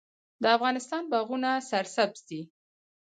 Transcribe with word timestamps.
د 0.41 0.43
افغانستان 0.57 1.01
باغونه 1.11 1.49
سرسبز 1.69 2.19
دي 2.29 2.41